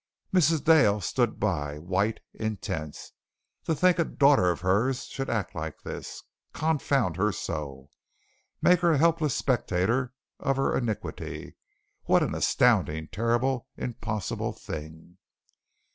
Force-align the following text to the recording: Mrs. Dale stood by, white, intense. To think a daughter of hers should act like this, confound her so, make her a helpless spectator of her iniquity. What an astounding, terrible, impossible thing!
Mrs. 0.33 0.63
Dale 0.63 0.99
stood 0.99 1.39
by, 1.39 1.77
white, 1.77 2.21
intense. 2.33 3.11
To 3.65 3.75
think 3.75 3.99
a 3.99 4.03
daughter 4.03 4.49
of 4.49 4.61
hers 4.61 5.05
should 5.05 5.29
act 5.29 5.53
like 5.53 5.83
this, 5.83 6.23
confound 6.53 7.17
her 7.17 7.31
so, 7.31 7.91
make 8.63 8.79
her 8.79 8.93
a 8.93 8.97
helpless 8.97 9.35
spectator 9.35 10.15
of 10.39 10.57
her 10.57 10.75
iniquity. 10.75 11.55
What 12.05 12.23
an 12.23 12.33
astounding, 12.33 13.09
terrible, 13.09 13.67
impossible 13.77 14.53
thing! 14.53 15.19